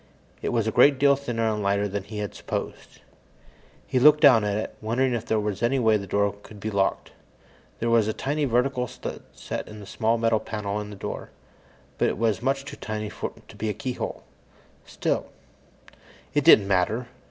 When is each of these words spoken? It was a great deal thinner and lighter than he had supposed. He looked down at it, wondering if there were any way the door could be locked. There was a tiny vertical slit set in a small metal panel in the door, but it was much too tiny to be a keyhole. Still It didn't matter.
It 0.41 0.49
was 0.49 0.65
a 0.65 0.71
great 0.71 0.97
deal 0.97 1.15
thinner 1.15 1.47
and 1.47 1.61
lighter 1.61 1.87
than 1.87 2.03
he 2.05 2.17
had 2.17 2.33
supposed. 2.33 3.01
He 3.85 3.99
looked 3.99 4.19
down 4.21 4.43
at 4.43 4.57
it, 4.57 4.75
wondering 4.81 5.13
if 5.13 5.27
there 5.27 5.39
were 5.39 5.53
any 5.61 5.77
way 5.77 5.95
the 5.95 6.07
door 6.07 6.33
could 6.41 6.59
be 6.59 6.71
locked. 6.71 7.11
There 7.77 7.87
was 7.91 8.07
a 8.07 8.11
tiny 8.13 8.45
vertical 8.45 8.87
slit 8.87 9.21
set 9.31 9.67
in 9.67 9.79
a 9.79 9.85
small 9.85 10.17
metal 10.17 10.39
panel 10.39 10.79
in 10.81 10.89
the 10.89 10.95
door, 10.95 11.29
but 11.99 12.07
it 12.09 12.17
was 12.17 12.41
much 12.41 12.65
too 12.65 12.77
tiny 12.77 13.11
to 13.11 13.55
be 13.55 13.69
a 13.69 13.75
keyhole. 13.75 14.23
Still 14.87 15.27
It 16.33 16.43
didn't 16.43 16.67
matter. 16.67 17.05